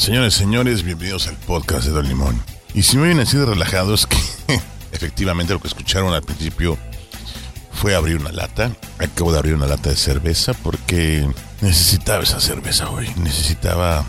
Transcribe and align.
Señores, 0.00 0.32
señores, 0.32 0.82
bienvenidos 0.82 1.26
al 1.26 1.36
podcast 1.36 1.84
de 1.84 1.90
Don 1.90 2.08
Limón. 2.08 2.42
Y 2.72 2.84
si 2.84 2.96
me 2.96 3.08
ven 3.08 3.20
así 3.20 3.36
de 3.36 3.44
relajados, 3.44 4.06
que 4.06 4.16
efectivamente 4.92 5.52
lo 5.52 5.60
que 5.60 5.68
escucharon 5.68 6.14
al 6.14 6.22
principio 6.22 6.78
fue 7.70 7.94
abrir 7.94 8.16
una 8.16 8.32
lata. 8.32 8.72
Acabo 8.98 9.30
de 9.30 9.38
abrir 9.38 9.54
una 9.54 9.66
lata 9.66 9.90
de 9.90 9.96
cerveza 9.96 10.54
porque 10.54 11.28
necesitaba 11.60 12.22
esa 12.22 12.40
cerveza 12.40 12.88
hoy. 12.88 13.12
Necesitaba 13.16 14.06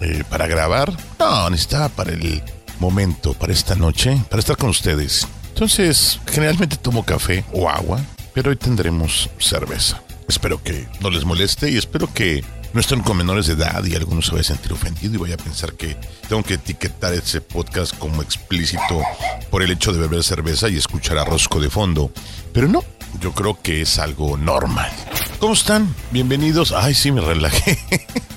eh, 0.00 0.24
para 0.28 0.48
grabar. 0.48 0.92
No, 1.20 1.48
necesitaba 1.50 1.88
para 1.88 2.14
el 2.14 2.42
momento, 2.80 3.32
para 3.32 3.52
esta 3.52 3.76
noche, 3.76 4.20
para 4.28 4.40
estar 4.40 4.56
con 4.56 4.70
ustedes. 4.70 5.28
Entonces, 5.50 6.18
generalmente 6.26 6.76
tomo 6.76 7.04
café 7.04 7.44
o 7.52 7.70
agua, 7.70 8.00
pero 8.34 8.50
hoy 8.50 8.56
tendremos 8.56 9.30
cerveza. 9.38 10.02
Espero 10.26 10.60
que 10.60 10.88
no 10.98 11.10
les 11.10 11.24
moleste 11.24 11.70
y 11.70 11.76
espero 11.76 12.12
que 12.12 12.42
no 12.72 12.80
estén 12.80 13.00
con 13.00 13.16
menores 13.16 13.46
de 13.46 13.54
edad 13.54 13.82
y 13.84 13.94
algunos 13.94 14.26
se 14.26 14.32
vayan 14.32 14.44
a 14.44 14.54
sentir 14.54 14.72
ofendido 14.72 15.14
y 15.14 15.18
vaya 15.18 15.34
a 15.34 15.38
pensar 15.38 15.72
que 15.72 15.96
tengo 16.28 16.42
que 16.42 16.54
etiquetar 16.54 17.12
ese 17.14 17.40
podcast 17.40 17.96
como 17.96 18.22
explícito 18.22 19.02
por 19.50 19.62
el 19.62 19.70
hecho 19.70 19.92
de 19.92 19.98
beber 19.98 20.22
cerveza 20.22 20.68
y 20.68 20.76
escuchar 20.76 21.18
a 21.18 21.24
Rosco 21.24 21.60
de 21.60 21.70
fondo. 21.70 22.12
Pero 22.52 22.68
no, 22.68 22.84
yo 23.20 23.32
creo 23.32 23.60
que 23.60 23.82
es 23.82 23.98
algo 23.98 24.36
normal. 24.36 24.90
¿Cómo 25.38 25.54
están? 25.54 25.94
Bienvenidos. 26.10 26.72
Ay, 26.72 26.94
sí, 26.94 27.10
me 27.10 27.20
relajé. 27.20 27.78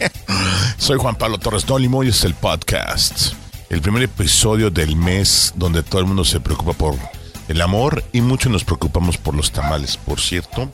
Soy 0.77 0.97
Juan 0.97 1.15
Pablo 1.15 1.37
Torres 1.37 1.65
Dolimo 1.65 2.03
y 2.03 2.07
este 2.07 2.19
es 2.19 2.25
el 2.25 2.35
podcast. 2.35 3.33
El 3.69 3.81
primer 3.81 4.03
episodio 4.03 4.69
del 4.69 4.95
mes 4.95 5.53
donde 5.55 5.83
todo 5.83 6.01
el 6.01 6.07
mundo 6.07 6.23
se 6.25 6.39
preocupa 6.39 6.73
por 6.73 6.95
el 7.47 7.61
amor 7.61 8.03
y 8.13 8.21
mucho 8.21 8.49
nos 8.49 8.63
preocupamos 8.63 9.17
por 9.17 9.35
los 9.35 9.51
tamales. 9.51 9.97
Por 9.97 10.19
cierto, 10.19 10.69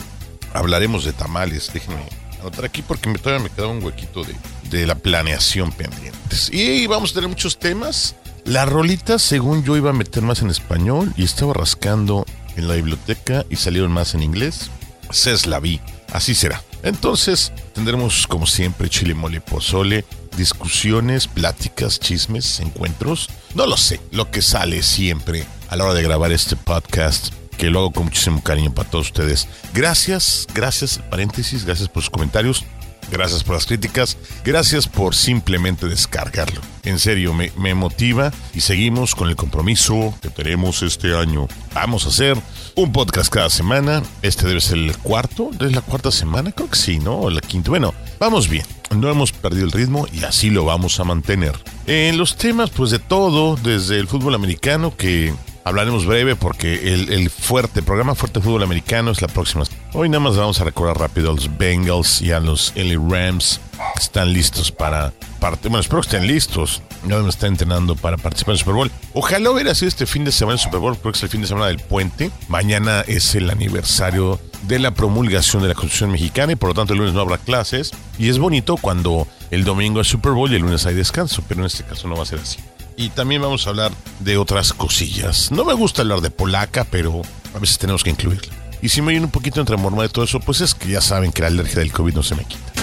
hablaremos 0.53 1.05
de 1.05 1.13
tamales. 1.13 1.71
Déjenme 1.73 2.26
anotar 2.41 2.65
aquí 2.65 2.81
porque 2.81 3.09
me, 3.09 3.17
todavía 3.17 3.43
me 3.43 3.49
queda 3.49 3.67
un 3.67 3.83
huequito 3.83 4.23
de, 4.23 4.35
de 4.69 4.85
la 4.87 4.95
planeación 4.95 5.71
pendientes. 5.71 6.49
Y 6.51 6.87
vamos 6.87 7.11
a 7.11 7.15
tener 7.15 7.29
muchos 7.29 7.59
temas. 7.59 8.15
La 8.45 8.65
rolita, 8.65 9.19
según 9.19 9.63
yo, 9.63 9.75
iba 9.75 9.89
a 9.89 9.93
meter 9.93 10.23
más 10.23 10.41
en 10.41 10.49
español 10.49 11.13
y 11.17 11.23
estaba 11.23 11.53
rascando 11.53 12.25
en 12.55 12.67
la 12.67 12.75
biblioteca 12.75 13.45
y 13.49 13.57
salieron 13.57 13.91
más 13.91 14.13
en 14.13 14.23
inglés. 14.23 14.69
Se 15.11 15.35
la 15.47 15.59
vi. 15.59 15.81
Así 16.11 16.33
será. 16.33 16.63
Entonces, 16.83 17.51
tendremos 17.73 18.27
como 18.27 18.45
siempre 18.47 18.89
chile 18.89 19.13
mole 19.13 19.41
pozole, 19.41 20.05
discusiones, 20.37 21.27
pláticas, 21.27 21.99
chismes, 21.99 22.59
encuentros. 22.59 23.29
No 23.55 23.65
lo 23.65 23.77
sé, 23.77 23.99
lo 24.11 24.31
que 24.31 24.41
sale 24.41 24.83
siempre 24.83 25.45
a 25.69 25.75
la 25.75 25.85
hora 25.85 25.93
de 25.95 26.03
grabar 26.03 26.31
este 26.31 26.55
podcast, 26.55 27.33
que 27.57 27.69
lo 27.69 27.79
hago 27.79 27.91
con 27.91 28.05
muchísimo 28.05 28.41
cariño 28.41 28.73
para 28.73 28.89
todos 28.89 29.07
ustedes. 29.07 29.47
Gracias, 29.73 30.47
gracias, 30.53 30.99
paréntesis, 31.09 31.65
gracias 31.65 31.89
por 31.89 32.03
sus 32.03 32.09
comentarios. 32.09 32.63
Gracias 33.09 33.43
por 33.43 33.55
las 33.55 33.65
críticas. 33.65 34.17
Gracias 34.43 34.87
por 34.87 35.15
simplemente 35.15 35.87
descargarlo. 35.87 36.59
En 36.83 36.99
serio, 36.99 37.33
me, 37.33 37.51
me, 37.57 37.73
motiva 37.73 38.33
y 38.53 38.61
seguimos 38.61 39.15
con 39.15 39.29
el 39.29 39.35
compromiso 39.35 40.13
que 40.21 40.29
tenemos 40.29 40.81
este 40.81 41.15
año. 41.15 41.47
Vamos 41.73 42.05
a 42.05 42.09
hacer 42.09 42.37
un 42.75 42.91
podcast 42.91 43.33
cada 43.33 43.49
semana. 43.49 44.03
Este 44.21 44.47
debe 44.47 44.61
ser 44.61 44.77
el 44.77 44.97
cuarto. 44.97 45.51
¿Es 45.59 45.71
la 45.71 45.81
cuarta 45.81 46.11
semana? 46.11 46.51
Creo 46.51 46.69
que 46.69 46.75
sí, 46.75 46.99
¿no? 46.99 47.29
La 47.29 47.41
quinta. 47.41 47.69
Bueno, 47.69 47.93
vamos 48.19 48.49
bien. 48.49 48.65
No 48.95 49.09
hemos 49.09 49.31
perdido 49.31 49.65
el 49.65 49.71
ritmo 49.71 50.07
y 50.13 50.23
así 50.23 50.49
lo 50.49 50.65
vamos 50.65 50.99
a 50.99 51.03
mantener. 51.03 51.53
En 51.87 52.17
los 52.17 52.35
temas, 52.35 52.69
pues 52.69 52.91
de 52.91 52.99
todo, 52.99 53.55
desde 53.57 53.99
el 53.99 54.07
fútbol 54.07 54.35
americano 54.35 54.95
que 54.95 55.33
Hablaremos 55.67 56.05
breve 56.05 56.37
porque 56.37 56.93
el, 56.93 57.29
fuerte, 57.29 57.83
programa 57.83 58.15
fuerte 58.15 58.39
fútbol 58.39 58.63
americano 58.63 59.11
es 59.11 59.21
la 59.21 59.27
próxima. 59.27 59.65
Hoy 59.91 60.07
nada 60.07 60.21
más 60.21 60.37
vamos 60.37 60.61
a 60.61 60.63
recordar 60.63 60.97
rápido 60.97 61.29
a 61.29 61.33
los 61.33 61.57
Bengals 61.57 62.21
y 62.21 62.31
a 62.31 62.39
los 62.39 62.71
LA 62.77 62.95
Rams. 62.97 63.59
Están 63.97 64.31
listos 64.31 64.71
para 64.71 65.11
parte. 65.41 65.67
Bueno, 65.67 65.81
espero 65.81 66.01
que 66.01 66.07
estén 66.07 66.25
listos. 66.25 66.81
Ya 67.05 67.17
me 67.17 67.27
está 67.27 67.47
entrenando 67.47 67.97
para 67.97 68.15
participar 68.15 68.51
en 68.51 68.53
el 68.53 68.59
Super 68.59 68.73
Bowl. 68.75 68.91
Ojalá 69.11 69.51
hubiera 69.51 69.75
sido 69.75 69.89
este 69.89 70.05
fin 70.05 70.23
de 70.23 70.31
semana 70.31 70.53
el 70.53 70.59
Super 70.59 70.79
Bowl, 70.79 70.95
porque 70.95 71.17
es 71.17 71.23
el 71.23 71.29
fin 71.29 71.41
de 71.41 71.47
semana 71.47 71.67
del 71.67 71.79
puente. 71.79 72.31
Mañana 72.47 73.01
es 73.05 73.35
el 73.35 73.49
aniversario 73.49 74.39
de 74.61 74.79
la 74.79 74.91
promulgación 74.91 75.63
de 75.63 75.67
la 75.67 75.75
Constitución 75.75 76.11
mexicana 76.11 76.53
y 76.53 76.55
por 76.55 76.69
lo 76.69 76.75
tanto 76.75 76.93
el 76.93 76.99
lunes 76.99 77.13
no 77.13 77.19
habrá 77.19 77.39
clases. 77.39 77.91
Y 78.17 78.29
es 78.29 78.39
bonito 78.39 78.77
cuando 78.77 79.27
el 79.51 79.65
domingo 79.65 79.99
es 79.99 80.07
Super 80.07 80.31
Bowl 80.31 80.49
y 80.49 80.55
el 80.55 80.61
lunes 80.61 80.85
hay 80.85 80.95
descanso, 80.95 81.43
pero 81.45 81.59
en 81.59 81.65
este 81.65 81.83
caso 81.83 82.07
no 82.07 82.15
va 82.15 82.23
a 82.23 82.25
ser 82.25 82.39
así 82.39 82.57
y 82.97 83.09
también 83.09 83.41
vamos 83.41 83.65
a 83.65 83.69
hablar 83.69 83.91
de 84.19 84.37
otras 84.37 84.73
cosillas. 84.73 85.51
No 85.51 85.63
me 85.63 85.73
gusta 85.73 86.01
hablar 86.01 86.19
de 86.21 86.31
polaca, 86.31 86.83
pero 86.83 87.21
a 87.53 87.59
veces 87.59 87.77
tenemos 87.77 88.03
que 88.03 88.09
incluirla. 88.09 88.51
Y 88.81 88.89
si 88.89 89.01
me 89.01 89.09
oyen 89.09 89.23
un 89.23 89.31
poquito 89.31 89.59
entre 89.59 89.77
morma 89.77 90.03
de 90.03 90.09
todo 90.09 90.25
eso, 90.25 90.39
pues 90.39 90.61
es 90.61 90.73
que 90.73 90.89
ya 90.89 91.01
saben 91.01 91.31
que 91.31 91.43
la 91.43 91.47
alergia 91.47 91.79
del 91.79 91.91
COVID 91.91 92.15
no 92.15 92.23
se 92.23 92.35
me 92.35 92.43
quita. 92.43 92.73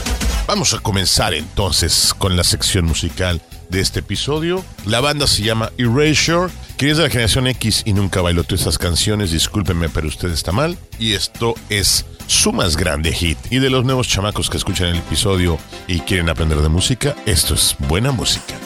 Vamos 0.46 0.72
a 0.72 0.78
comenzar 0.78 1.34
entonces 1.34 2.14
con 2.16 2.36
la 2.36 2.44
sección 2.44 2.84
musical 2.84 3.42
de 3.70 3.80
este 3.80 4.00
episodio. 4.00 4.64
La 4.86 5.00
banda 5.00 5.26
se 5.26 5.42
llama 5.42 5.72
Erasure. 5.78 6.52
Que 6.76 6.90
es 6.90 6.96
de 6.96 7.04
la 7.04 7.10
generación 7.10 7.46
X 7.46 7.82
y 7.84 7.92
nunca 7.92 8.20
bailó 8.20 8.42
todas 8.42 8.62
esas 8.62 8.78
canciones, 8.78 9.30
discúlpenme, 9.30 9.88
pero 9.88 10.08
usted 10.08 10.30
está 10.30 10.50
mal. 10.50 10.76
Y 10.98 11.12
esto 11.12 11.54
es 11.68 12.04
su 12.26 12.52
más 12.52 12.76
grande 12.76 13.12
hit. 13.12 13.38
Y 13.50 13.60
de 13.60 13.70
los 13.70 13.84
nuevos 13.84 14.08
chamacos 14.08 14.50
que 14.50 14.56
escuchan 14.56 14.88
el 14.88 14.96
episodio 14.96 15.56
y 15.86 16.00
quieren 16.00 16.28
aprender 16.28 16.58
de 16.60 16.68
música, 16.68 17.14
esto 17.26 17.54
es 17.54 17.76
buena 17.78 18.10
música. 18.10 18.63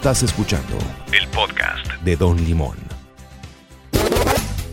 Estás 0.00 0.22
escuchando 0.22 0.78
el 1.12 1.28
podcast 1.28 1.86
de 2.02 2.16
Don 2.16 2.42
Limón. 2.42 2.78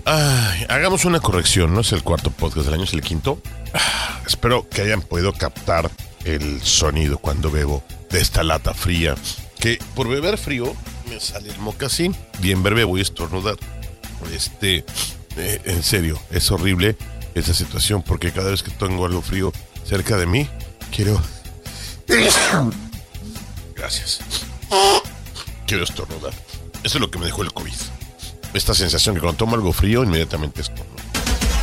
Ay, 0.05 0.65
hagamos 0.69 1.03
una 1.03 1.19
corrección, 1.19 1.73
no 1.73 1.81
es 1.81 1.91
el 1.91 2.01
cuarto 2.01 2.31
podcast 2.31 2.65
del 2.65 2.75
año, 2.75 2.85
es 2.85 2.93
el 2.93 3.01
quinto. 3.01 3.41
Ah, 3.73 4.21
espero 4.25 4.69
que 4.69 4.83
hayan 4.83 5.01
podido 5.01 5.33
captar 5.33 5.91
el 6.23 6.61
sonido 6.61 7.17
cuando 7.17 7.51
bebo 7.51 7.83
de 8.09 8.21
esta 8.21 8.41
lata 8.41 8.73
fría. 8.73 9.15
Que 9.59 9.79
por 9.95 10.07
beber 10.07 10.37
frío 10.37 10.73
me 11.09 11.19
sale 11.19 11.49
el 11.49 11.59
mocasín. 11.59 12.15
Bien 12.39 12.63
breve, 12.63 12.85
voy 12.85 13.01
a 13.01 13.03
estornudar. 13.03 13.57
Este, 14.33 14.85
eh, 15.35 15.61
en 15.65 15.83
serio, 15.83 16.17
es 16.31 16.49
horrible 16.51 16.95
esa 17.35 17.53
situación 17.53 18.01
porque 18.01 18.31
cada 18.31 18.51
vez 18.51 18.63
que 18.63 18.71
tengo 18.71 19.05
algo 19.05 19.21
frío 19.21 19.51
cerca 19.83 20.15
de 20.15 20.25
mí, 20.25 20.47
quiero. 20.89 21.21
Gracias. 23.75 24.21
Quiero 25.67 25.83
estornudar. 25.83 26.33
Eso 26.83 26.97
es 26.97 27.01
lo 27.01 27.11
que 27.11 27.19
me 27.19 27.25
dejó 27.25 27.43
el 27.43 27.51
COVID. 27.51 27.73
Esta 28.53 28.73
sensación 28.73 29.15
que 29.15 29.21
cuando 29.21 29.37
tomo 29.37 29.55
algo 29.55 29.73
frío, 29.73 30.01
inmediatamente 30.01 30.61
estornudo. 30.61 30.95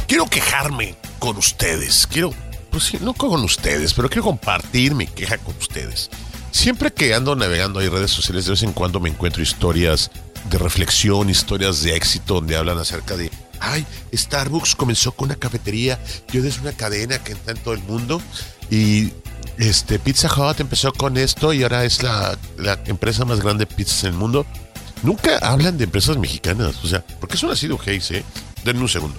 Quiero 0.06 0.27
quejarme 0.27 0.95
con 1.19 1.39
ustedes. 1.39 2.06
Quiero, 2.06 2.33
pues 2.71 2.85
sí, 2.85 2.99
no 3.01 3.15
con 3.15 3.43
ustedes, 3.43 3.95
pero 3.95 4.11
quiero 4.11 4.25
compartir 4.25 4.95
mi 4.95 5.06
queja 5.06 5.39
con 5.39 5.56
ustedes. 5.56 6.11
Siempre 6.51 6.93
que 6.93 7.15
ando 7.15 7.35
navegando 7.35 7.81
en 7.81 7.91
redes 7.91 8.11
sociales, 8.11 8.45
de 8.45 8.51
vez 8.53 8.62
en 8.62 8.75
cuando 8.75 9.01
me 9.01 9.09
encuentro 9.09 9.43
historias 9.43 10.11
de 10.51 10.59
reflexión, 10.59 11.31
historias 11.31 11.83
de 11.83 11.97
éxito, 11.97 12.35
donde 12.35 12.56
hablan 12.56 12.77
acerca 12.77 13.17
de, 13.17 13.31
ay, 13.59 13.87
Starbucks 14.15 14.77
comenzó 14.77 15.12
con 15.12 15.31
una 15.31 15.37
cafetería 15.37 15.99
y 16.31 16.39
hoy 16.39 16.47
es 16.47 16.61
una 16.61 16.73
cadena 16.73 17.19
que 17.25 17.33
está 17.33 17.53
en 17.53 17.59
todo 17.59 17.73
el 17.73 17.83
mundo. 17.83 18.21
Y 18.71 19.12
este 19.59 19.99
Pizza 19.99 20.29
Hut 20.29 20.61
empezó 20.61 20.93
con 20.93 21.17
esto 21.17 21.53
y 21.53 21.62
ahora 21.62 21.85
es 21.85 22.03
la, 22.03 22.37
empresa 22.87 23.25
más 23.25 23.41
grande 23.41 23.67
de 23.67 23.75
pizzas 23.75 24.05
en 24.05 24.11
el 24.11 24.17
mundo. 24.17 24.47
Nunca 25.03 25.39
hablan 25.39 25.77
de 25.77 25.85
empresas 25.85 26.17
mexicanas. 26.17 26.83
O 26.83 26.89
sea, 26.89 27.01
¿por 27.21 27.29
qué 27.29 27.37
son 27.37 27.51
así 27.51 27.69
de 27.69 27.75
ojéis, 27.75 28.11
eh? 28.11 28.25
Denme 28.65 28.81
un 28.81 28.89
segundo. 28.89 29.19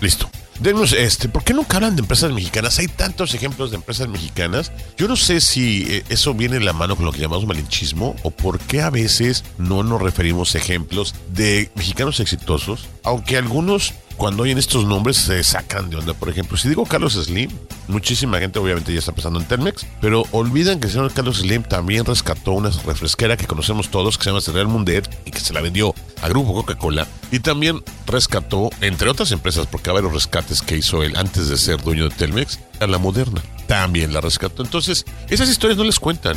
Listo. 0.00 0.30
Denos 0.62 0.92
este, 0.92 1.28
¿por 1.28 1.42
qué 1.42 1.54
nunca 1.54 1.78
hablan 1.78 1.96
de 1.96 2.02
empresas 2.02 2.30
mexicanas? 2.30 2.78
Hay 2.78 2.86
tantos 2.86 3.34
ejemplos 3.34 3.70
de 3.70 3.76
empresas 3.76 4.06
mexicanas. 4.06 4.70
Yo 4.96 5.08
no 5.08 5.16
sé 5.16 5.40
si 5.40 5.82
eh, 5.88 6.04
eso 6.08 6.34
viene 6.34 6.56
en 6.56 6.64
la 6.64 6.72
mano 6.72 6.94
con 6.94 7.04
lo 7.04 7.10
que 7.10 7.18
llamamos 7.18 7.48
malinchismo 7.48 8.14
o 8.22 8.30
por 8.30 8.60
qué 8.60 8.80
a 8.80 8.90
veces 8.90 9.42
no 9.58 9.82
nos 9.82 10.00
referimos 10.00 10.54
a 10.54 10.58
ejemplos 10.58 11.16
de 11.34 11.68
mexicanos 11.74 12.20
exitosos, 12.20 12.86
aunque 13.02 13.36
algunos 13.36 13.92
cuando 14.16 14.42
oyen 14.44 14.58
estos 14.58 14.84
nombres 14.84 15.16
se 15.16 15.42
sacan 15.42 15.90
de 15.90 15.96
onda. 15.96 16.14
Por 16.14 16.28
ejemplo, 16.28 16.56
si 16.56 16.68
digo 16.68 16.84
Carlos 16.86 17.14
Slim, 17.14 17.50
muchísima 17.88 18.38
gente 18.38 18.58
obviamente 18.58 18.92
ya 18.92 18.98
está 18.98 19.12
pensando 19.12 19.40
en 19.40 19.46
Telmex, 19.46 19.86
pero 20.00 20.24
olvidan 20.32 20.80
que 20.80 20.86
el 20.86 20.92
señor 20.92 21.12
Carlos 21.12 21.38
Slim 21.38 21.62
también 21.62 22.04
rescató 22.04 22.52
una 22.52 22.70
refresquera 22.84 23.36
que 23.36 23.46
conocemos 23.46 23.90
todos 23.90 24.18
que 24.18 24.24
se 24.24 24.30
llama 24.30 24.40
Cereal 24.40 24.68
Mundet 24.68 25.08
y 25.24 25.30
que 25.30 25.40
se 25.40 25.52
la 25.52 25.60
vendió 25.60 25.94
a 26.22 26.28
Grupo 26.28 26.54
Coca-Cola 26.54 27.06
y 27.30 27.40
también 27.40 27.82
rescató, 28.06 28.70
entre 28.80 29.10
otras 29.10 29.32
empresas, 29.32 29.66
porque 29.66 29.90
a 29.90 29.94
ver 29.94 30.04
los 30.04 30.12
rescates 30.12 30.62
que 30.62 30.76
hizo 30.76 31.02
él 31.02 31.16
antes 31.16 31.48
de 31.48 31.56
ser 31.56 31.82
dueño 31.82 32.08
de 32.08 32.14
Telmex, 32.14 32.60
a 32.80 32.86
la 32.86 32.98
Moderna. 32.98 33.42
También 33.66 34.12
la 34.12 34.20
rescató. 34.20 34.62
Entonces, 34.62 35.04
esas 35.28 35.48
historias 35.48 35.78
no 35.78 35.84
les 35.84 35.98
cuentan. 35.98 36.36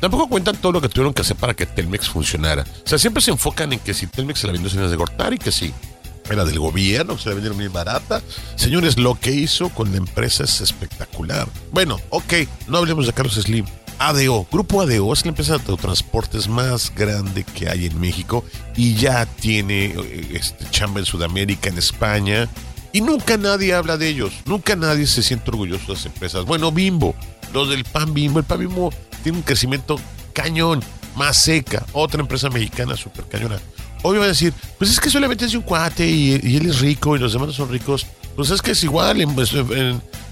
Tampoco 0.00 0.28
cuentan 0.28 0.56
todo 0.56 0.72
lo 0.72 0.80
que 0.80 0.88
tuvieron 0.88 1.14
que 1.14 1.22
hacer 1.22 1.36
para 1.36 1.54
que 1.54 1.66
Telmex 1.66 2.08
funcionara. 2.08 2.64
O 2.84 2.88
sea, 2.88 2.98
siempre 2.98 3.22
se 3.22 3.30
enfocan 3.30 3.72
en 3.72 3.78
que 3.78 3.94
si 3.94 4.06
Telmex 4.06 4.40
se 4.40 4.46
la 4.46 4.52
vendió 4.52 4.70
sin 4.70 4.88
de 4.88 4.96
cortar 4.96 5.32
y 5.32 5.38
que 5.38 5.50
sí, 5.50 5.72
era 6.30 6.44
del 6.44 6.58
gobierno, 6.58 7.18
se 7.18 7.28
la 7.28 7.34
vendieron 7.34 7.58
muy 7.58 7.68
barata. 7.68 8.22
Señores, 8.56 8.98
lo 8.98 9.14
que 9.18 9.32
hizo 9.32 9.68
con 9.70 9.90
la 9.92 9.98
empresa 9.98 10.44
es 10.44 10.60
espectacular. 10.60 11.48
Bueno, 11.72 12.00
ok, 12.10 12.34
no 12.68 12.78
hablemos 12.78 13.06
de 13.06 13.12
Carlos 13.12 13.34
Slim. 13.34 13.66
ADO, 13.98 14.46
Grupo 14.50 14.82
ADO 14.82 15.12
es 15.12 15.24
la 15.24 15.30
empresa 15.30 15.58
de 15.58 15.76
transportes 15.76 16.48
más 16.48 16.94
grande 16.94 17.44
que 17.44 17.68
hay 17.68 17.86
en 17.86 17.98
México 17.98 18.44
y 18.76 18.94
ya 18.94 19.24
tiene 19.24 19.86
eh, 19.86 20.28
este, 20.34 20.68
chamba 20.70 21.00
en 21.00 21.06
Sudamérica, 21.06 21.70
en 21.70 21.78
España. 21.78 22.48
Y 22.92 23.00
nunca 23.00 23.36
nadie 23.36 23.74
habla 23.74 23.96
de 23.96 24.08
ellos, 24.08 24.32
nunca 24.46 24.76
nadie 24.76 25.06
se 25.06 25.22
siente 25.22 25.50
orgulloso 25.50 25.86
de 25.88 25.94
las 25.94 26.06
empresas. 26.06 26.44
Bueno, 26.44 26.72
Bimbo, 26.72 27.14
los 27.52 27.68
del 27.68 27.84
pan 27.84 28.14
Bimbo, 28.14 28.38
el 28.38 28.44
pan 28.44 28.60
Bimbo 28.60 28.92
tiene 29.22 29.38
un 29.38 29.44
crecimiento 29.44 29.98
cañón, 30.32 30.82
más 31.14 31.36
seca, 31.36 31.84
otra 31.92 32.20
empresa 32.20 32.48
mexicana 32.50 32.96
súper 32.96 33.26
cañona. 33.26 33.58
Hoy 34.06 34.18
va 34.18 34.24
a 34.24 34.28
decir, 34.28 34.52
pues 34.78 34.90
es 34.90 35.00
que 35.00 35.10
solamente 35.10 35.44
es 35.44 35.54
un 35.54 35.62
cuate 35.62 36.06
y, 36.08 36.32
él 36.56 36.68
es 36.68 36.80
rico 36.80 37.16
y 37.16 37.18
los 37.18 37.32
demás 37.32 37.48
no 37.48 37.54
son 37.54 37.68
ricos. 37.70 38.06
Pues 38.36 38.50
es 38.50 38.60
que 38.60 38.72
es 38.72 38.84
igual, 38.84 39.26
pues, 39.34 39.50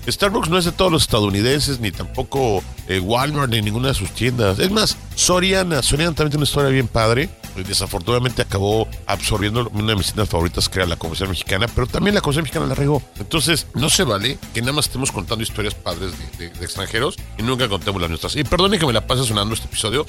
Starbucks 0.06 0.50
no 0.50 0.58
es 0.58 0.66
de 0.66 0.72
todos 0.72 0.92
los 0.92 1.02
estadounidenses, 1.02 1.80
ni 1.80 1.90
tampoco 1.90 2.62
eh, 2.86 3.00
Walmart, 3.00 3.50
ni 3.50 3.62
ninguna 3.62 3.88
de 3.88 3.94
sus 3.94 4.10
tiendas. 4.10 4.58
Es 4.58 4.70
más, 4.70 4.98
Soriana, 5.14 5.82
Soriana 5.82 6.12
también 6.14 6.30
tiene 6.32 6.42
una 6.42 6.48
historia 6.48 6.70
bien 6.70 6.88
padre. 6.88 7.30
Y 7.56 7.62
desafortunadamente 7.62 8.42
acabó 8.42 8.88
absorbiendo 9.06 9.70
una 9.72 9.86
de 9.92 9.94
mis 9.96 10.06
tiendas 10.06 10.28
favoritas, 10.28 10.68
que 10.68 10.80
era 10.80 10.86
la 10.88 10.96
Convención 10.96 11.30
Mexicana, 11.30 11.68
pero 11.72 11.86
también 11.86 12.12
la 12.16 12.20
Convención 12.20 12.42
Mexicana 12.42 12.66
la 12.66 12.74
regó. 12.74 13.00
Entonces, 13.18 13.68
no 13.74 13.88
se 13.88 14.02
vale 14.02 14.38
que 14.52 14.60
nada 14.60 14.72
más 14.72 14.86
estemos 14.86 15.12
contando 15.12 15.42
historias 15.44 15.74
padres 15.74 16.12
de- 16.36 16.50
de 16.50 16.64
extranjeros 16.64 17.14
y 17.38 17.42
nunca 17.44 17.68
contemos 17.68 18.00
las 18.00 18.10
nuestras. 18.10 18.34
Y 18.34 18.42
perdone 18.42 18.76
que 18.78 18.86
me 18.86 18.92
la 18.92 19.06
pase 19.06 19.22
sonando 19.24 19.54
este 19.54 19.66
episodio, 19.68 20.04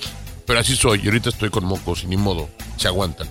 pero 0.48 0.60
así 0.60 0.76
soy. 0.76 1.02
Y 1.04 1.06
ahorita 1.06 1.30
estoy 1.30 1.52
con 1.52 1.66
mocos 1.66 2.02
y 2.04 2.08
ni 2.08 2.18
modo, 2.18 2.50
se 2.78 2.88
aguantan. 2.88 3.30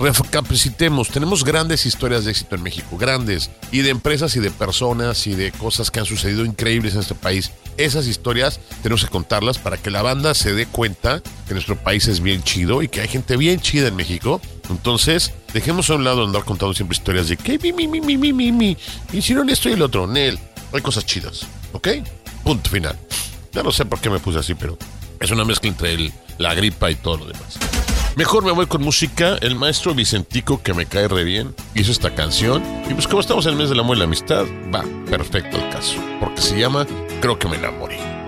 Recapacitemos, 0.00 1.08
tenemos 1.10 1.44
grandes 1.44 1.84
historias 1.84 2.24
de 2.24 2.30
éxito 2.30 2.54
en 2.54 2.62
México, 2.62 2.96
grandes, 2.96 3.50
y 3.70 3.80
de 3.82 3.90
empresas 3.90 4.34
y 4.34 4.40
de 4.40 4.50
personas 4.50 5.26
y 5.26 5.34
de 5.34 5.52
cosas 5.52 5.90
que 5.90 6.00
han 6.00 6.06
sucedido 6.06 6.46
increíbles 6.46 6.94
en 6.94 7.00
este 7.00 7.14
país. 7.14 7.50
Esas 7.76 8.06
historias 8.06 8.60
tenemos 8.82 9.04
que 9.04 9.10
contarlas 9.10 9.58
para 9.58 9.76
que 9.76 9.90
la 9.90 10.00
banda 10.00 10.32
se 10.34 10.54
dé 10.54 10.64
cuenta 10.64 11.22
que 11.46 11.52
nuestro 11.52 11.76
país 11.76 12.08
es 12.08 12.20
bien 12.20 12.42
chido 12.42 12.80
y 12.82 12.88
que 12.88 13.02
hay 13.02 13.08
gente 13.08 13.36
bien 13.36 13.60
chida 13.60 13.88
en 13.88 13.96
México. 13.96 14.40
Entonces, 14.70 15.32
dejemos 15.52 15.90
a 15.90 15.96
un 15.96 16.04
lado 16.04 16.24
andar 16.24 16.44
contando 16.44 16.72
siempre 16.72 16.96
historias 16.96 17.28
de 17.28 17.36
que 17.36 17.58
mi, 17.58 17.72
mi, 17.74 17.86
mi, 17.86 18.00
mi, 18.00 18.16
mi, 18.16 18.32
mi, 18.32 18.52
mi, 18.52 18.76
hicieron 19.12 19.50
esto 19.50 19.68
y 19.68 19.72
el 19.72 19.82
otro. 19.82 20.06
Nel, 20.06 20.38
hay 20.72 20.80
cosas 20.80 21.04
chidas, 21.04 21.42
¿ok? 21.72 21.88
Punto 22.42 22.70
final. 22.70 22.98
Ya 23.52 23.62
no 23.62 23.70
sé 23.70 23.84
por 23.84 24.00
qué 24.00 24.08
me 24.08 24.18
puse 24.18 24.38
así, 24.38 24.54
pero 24.54 24.78
es 25.20 25.30
una 25.30 25.44
mezcla 25.44 25.68
entre 25.68 25.92
el- 25.92 26.12
la 26.38 26.54
gripa 26.54 26.90
y 26.90 26.94
todo 26.94 27.18
lo 27.18 27.26
demás. 27.26 27.58
Mejor 28.16 28.44
me 28.44 28.52
voy 28.52 28.66
con 28.66 28.82
música. 28.82 29.36
El 29.40 29.54
maestro 29.54 29.94
Vicentico, 29.94 30.62
que 30.62 30.74
me 30.74 30.86
cae 30.86 31.08
re 31.08 31.24
bien, 31.24 31.54
hizo 31.74 31.92
esta 31.92 32.14
canción. 32.14 32.62
Y 32.88 32.94
pues 32.94 33.06
como 33.06 33.20
estamos 33.20 33.46
en 33.46 33.52
el 33.52 33.58
mes 33.58 33.68
del 33.68 33.80
amor 33.80 33.96
y 33.96 34.00
la 34.00 34.04
amistad, 34.04 34.44
va 34.74 34.84
perfecto 35.08 35.56
el 35.56 35.68
caso. 35.70 35.96
Porque 36.18 36.40
se 36.40 36.58
llama 36.58 36.86
Creo 37.20 37.38
que 37.38 37.48
me 37.48 37.56
enamoré. 37.56 38.19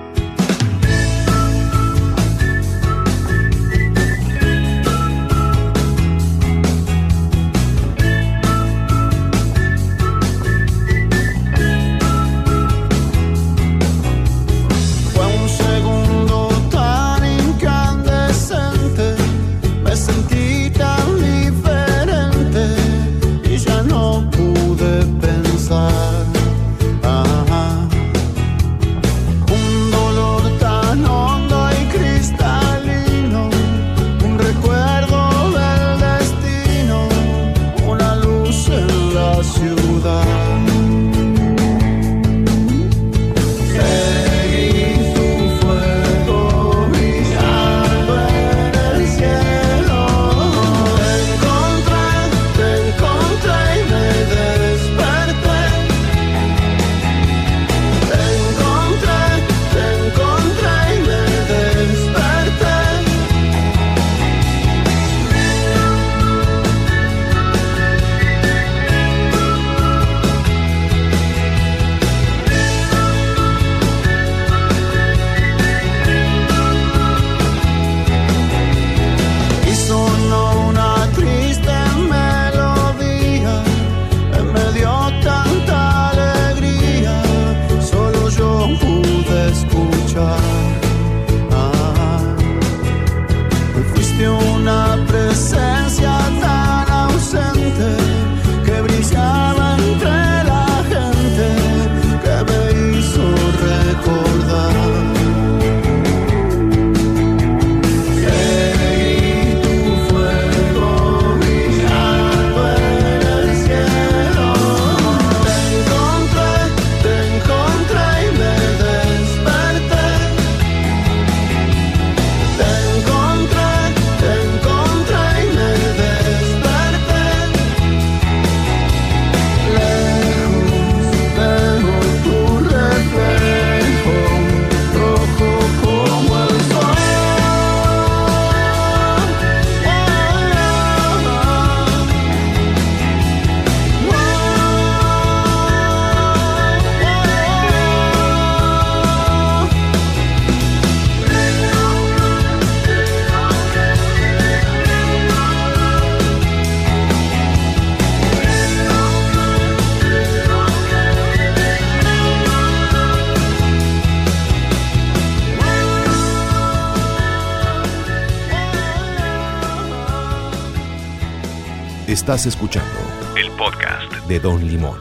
Estás 172.33 172.55
escuchando 172.55 172.91
el 173.37 173.51
podcast 173.59 174.11
de 174.27 174.41
Don 174.41 174.67
Limón. 174.67 174.99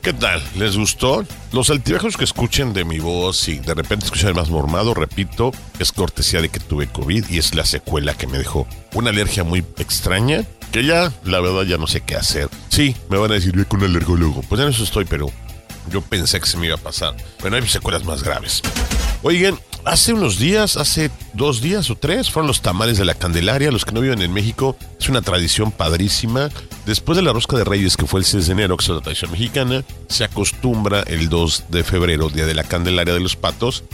¿Qué 0.00 0.12
tal? 0.12 0.40
¿Les 0.54 0.76
gustó? 0.76 1.24
Los 1.50 1.70
altibajos 1.70 2.16
que 2.16 2.22
escuchen 2.22 2.72
de 2.72 2.84
mi 2.84 3.00
voz 3.00 3.48
y 3.48 3.58
de 3.58 3.74
repente 3.74 4.04
escuchan 4.04 4.32
más 4.32 4.50
mormado, 4.50 4.94
repito, 4.94 5.50
es 5.80 5.90
cortesía 5.90 6.40
de 6.40 6.50
que 6.50 6.60
tuve 6.60 6.86
COVID 6.86 7.30
y 7.30 7.38
es 7.38 7.56
la 7.56 7.64
secuela 7.64 8.14
que 8.14 8.28
me 8.28 8.38
dejó 8.38 8.68
una 8.92 9.10
alergia 9.10 9.42
muy 9.42 9.64
extraña 9.78 10.44
que 10.70 10.84
ya, 10.84 11.12
la 11.24 11.40
verdad, 11.40 11.62
ya 11.62 11.76
no 11.76 11.88
sé 11.88 12.02
qué 12.02 12.14
hacer. 12.14 12.48
Sí, 12.68 12.94
me 13.10 13.18
van 13.18 13.32
a 13.32 13.34
decir, 13.34 13.56
ve 13.56 13.64
con 13.64 13.80
un 13.82 13.90
alergólogo. 13.90 14.42
Pues 14.42 14.60
en 14.60 14.68
eso 14.68 14.84
estoy, 14.84 15.04
pero 15.04 15.32
yo 15.90 16.00
pensé 16.00 16.38
que 16.38 16.46
se 16.46 16.58
me 16.58 16.66
iba 16.66 16.76
a 16.76 16.78
pasar. 16.78 17.16
Pero 17.42 17.56
hay 17.56 17.66
secuelas 17.66 18.04
más 18.04 18.22
graves. 18.22 18.62
Oigan, 19.24 19.58
hace 19.84 20.12
unos 20.12 20.38
días, 20.38 20.76
hace 20.76 21.10
dos 21.34 21.60
días 21.60 21.90
o 21.90 21.96
tres, 21.96 22.30
fueron 22.30 22.46
los 22.46 22.62
tamales 22.62 22.98
de 22.98 23.04
la 23.04 23.14
Candelaria. 23.14 23.70
Los 23.70 23.84
que 23.84 23.92
no 23.92 24.00
viven 24.00 24.22
en 24.22 24.32
México, 24.32 24.76
es 24.98 25.08
una 25.08 25.22
tradición 25.22 25.72
padrísima. 25.72 26.50
Después 26.86 27.16
de 27.16 27.22
la 27.22 27.32
rosca 27.32 27.56
de 27.56 27.64
Reyes, 27.64 27.96
que 27.96 28.06
fue 28.06 28.20
el 28.20 28.26
6 28.26 28.46
de 28.46 28.52
enero, 28.52 28.76
que 28.76 28.84
es 28.84 28.88
la 28.88 29.00
tradición 29.00 29.32
mexicana, 29.32 29.84
se 30.08 30.24
acostumbra 30.24 31.02
el 31.02 31.28
2 31.28 31.64
de 31.68 31.84
febrero, 31.84 32.28
día 32.28 32.46
de 32.46 32.54
la 32.54 32.64
Candelaria 32.64 33.14
de 33.14 33.20
los 33.20 33.36
Patos, 33.36 33.84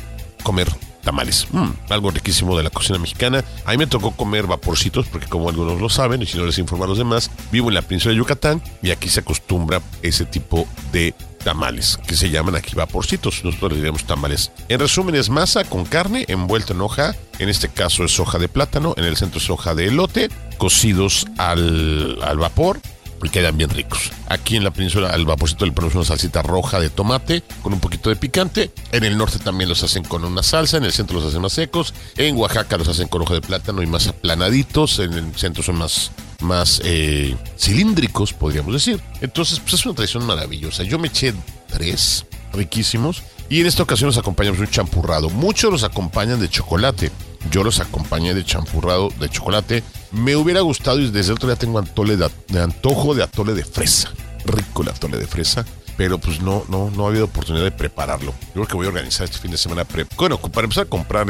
comer 0.43 0.69
tamales. 1.03 1.47
Mm, 1.53 1.71
algo 1.89 2.11
riquísimo 2.11 2.57
de 2.57 2.63
la 2.63 2.71
cocina 2.71 2.99
mexicana. 2.99 3.45
A 3.65 3.73
mí 3.73 3.79
me 3.79 3.87
tocó 3.87 4.13
comer 4.13 4.47
vaporcitos, 4.47 5.07
porque 5.07 5.29
como 5.29 5.49
algunos 5.49 5.81
lo 5.81 5.89
saben, 5.89 6.23
y 6.23 6.27
si 6.27 6.39
no 6.39 6.47
les 6.47 6.59
informo 6.59 6.85
a 6.85 6.89
los 6.89 6.99
demás, 6.99 7.31
vivo 7.51 7.69
en 7.69 7.75
la 7.75 7.83
península 7.83 8.13
de 8.13 8.19
Yucatán 8.19 8.63
y 8.83 8.91
aquí 8.91 9.09
se 9.09 9.21
acostumbra 9.21 9.83
ese 10.03 10.25
tipo 10.25 10.67
de 10.93 11.15
tamales, 11.41 11.99
que 12.07 12.17
se 12.17 12.31
llaman 12.31 12.55
aquí 12.55 12.75
vaporcitos. 12.75 13.45
Nosotros 13.45 13.73
les 13.73 13.81
diremos 13.81 14.05
tamales. 14.05 14.53
En 14.69 14.81
resumen, 14.81 15.15
es 15.15 15.31
masa 15.31 15.65
con 15.65 15.85
carne 15.85 16.25
envuelta 16.29 16.73
en 16.73 16.81
hoja. 16.81 17.15
En 17.39 17.49
este 17.49 17.69
caso 17.69 18.05
es 18.05 18.19
hoja 18.21 18.39
de 18.39 18.49
plátano, 18.49 18.95
en 18.97 19.05
el 19.05 19.17
centro 19.17 19.39
es 19.39 19.51
hoja 19.51 19.75
de 19.75 19.89
elote, 19.89 20.29
cocidos 20.59 21.27
al, 21.39 22.19
al 22.23 22.39
vapor 22.39 22.81
y 23.23 23.29
quedan 23.29 23.57
bien 23.57 23.71
ricos. 23.71 24.11
Aquí 24.29 24.57
en 24.57 24.65
la 24.65 24.71
península 24.71 25.11
al 25.11 25.25
vaporcito 25.25 25.67
le 25.67 25.73
ponemos 25.73 25.95
una 25.95 26.05
salsita 26.05 26.43
roja 26.43 26.81
de 26.81 26.91
tomate 26.91 27.43
con 27.63 27.73
un 27.73 27.81
poquito 27.81 28.11
de 28.11 28.17
picante. 28.17 28.71
En 28.93 29.05
el 29.05 29.17
norte 29.17 29.39
también 29.39 29.69
los 29.69 29.83
hacen 29.83 30.05
con 30.05 30.25
una 30.25 30.43
salsa, 30.43 30.79
en 30.79 30.85
el 30.85 30.93
centro 30.93 31.19
los 31.19 31.29
hacen 31.29 31.43
más 31.43 31.53
secos. 31.53 31.95
En 32.17 32.37
Oaxaca 32.37 32.77
los 32.79 32.89
hacen 32.89 33.09
con 33.09 33.23
hoja 33.23 33.35
de 33.35 33.41
plátano 33.41 33.83
y 33.83 33.87
más 33.87 34.07
aplanaditos. 34.07 34.99
En 34.99 35.13
el 35.13 35.35
centro 35.37 35.63
son 35.63 35.77
más 35.77 36.13
más 36.41 36.81
eh, 36.85 37.37
cilíndricos, 37.59 38.33
podríamos 38.33 38.73
decir. 38.73 39.01
Entonces, 39.21 39.61
pues 39.61 39.75
es 39.75 39.87
una 39.87 39.95
tradición 39.95 40.27
maravillosa. 40.27 40.83
Yo 40.83 40.99
me 40.99 41.09
eché 41.09 41.35
tres 41.69 42.27
riquísimos 42.53 43.23
y 43.49 43.61
en 43.61 43.67
esta 43.67 43.83
ocasión 43.83 44.09
nos 44.09 44.19
acompañamos 44.19 44.61
un 44.61 44.69
champurrado. 44.69 45.31
Muchos 45.31 45.71
los 45.71 45.85
acompañan 45.85 46.41
de 46.41 46.49
chocolate. 46.49 47.11
Yo 47.51 47.65
los 47.65 47.81
acompañé 47.81 48.35
de 48.35 48.45
champurrado 48.45 49.09
de 49.19 49.29
chocolate. 49.29 49.83
Me 50.13 50.37
hubiera 50.37 50.61
gustado 50.61 51.01
y 51.01 51.11
desde 51.11 51.31
el 51.31 51.37
otro 51.37 51.49
día 51.49 51.57
tengo 51.57 51.79
antole 51.79 52.17
de 52.17 52.61
antojo 52.61 53.15
de 53.15 53.23
atole 53.23 53.55
de 53.55 53.65
fresa. 53.65 54.11
Rico 54.45 54.83
el 54.83 54.89
atole 54.89 55.19
de 55.19 55.27
fresa 55.27 55.65
pero 56.01 56.17
pues 56.17 56.41
no, 56.41 56.65
no, 56.71 56.91
no 56.91 57.05
ha 57.05 57.09
habido 57.11 57.27
oportunidad 57.27 57.63
de 57.63 57.73
prepararlo. 57.73 58.33
Yo 58.41 58.53
creo 58.55 58.67
que 58.67 58.75
voy 58.75 58.87
a 58.87 58.89
organizar 58.89 59.27
este 59.27 59.37
fin 59.37 59.51
de 59.51 59.59
semana. 59.59 59.85
Pre 59.85 60.07
bueno, 60.17 60.39
para 60.39 60.65
empezar 60.65 60.87
a 60.87 60.89
comprar 60.89 61.27